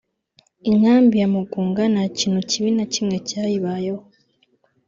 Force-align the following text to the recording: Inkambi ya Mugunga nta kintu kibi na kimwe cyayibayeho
Inkambi 0.69 1.15
ya 1.21 1.27
Mugunga 1.33 1.83
nta 1.93 2.05
kintu 2.17 2.39
kibi 2.49 2.69
na 2.77 2.85
kimwe 2.93 3.17
cyayibayeho 3.27 4.01